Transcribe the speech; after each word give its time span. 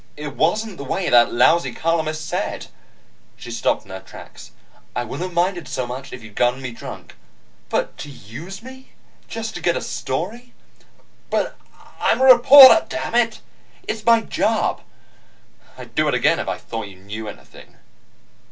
It 0.17 0.35
wasn't 0.35 0.77
the 0.77 0.83
way 0.83 1.07
that 1.11 1.31
lousy 1.31 1.71
columnist 1.71 2.25
said" 2.27 2.69
She 3.37 3.51
stopped 3.51 3.85
in 3.85 3.91
her 3.91 3.99
tracks. 3.99 4.49
"I 4.95 5.03
wouldn't 5.03 5.29
have 5.29 5.35
minded 5.35 5.67
so 5.67 5.85
much 5.85 6.11
if 6.11 6.23
you'd 6.23 6.33
gotten 6.33 6.59
me 6.59 6.71
drunk. 6.71 7.13
But 7.69 7.99
to 7.99 8.09
use 8.09 8.63
me, 8.63 8.93
just 9.27 9.53
to 9.53 9.61
get 9.61 9.77
a 9.77 9.81
story" 9.83 10.55
"But 11.29 11.55
I'm 11.99 12.19
a 12.19 12.25
reporter, 12.25 12.83
damn 12.89 13.13
it. 13.13 13.41
It's 13.87 14.03
my 14.03 14.21
job. 14.21 14.81
I'd 15.77 15.93
do 15.93 16.07
it 16.07 16.15
again 16.15 16.39
if 16.39 16.47
I 16.47 16.57
thought 16.57 16.87
you 16.87 16.95
knew 16.95 17.27
anything." 17.27 17.75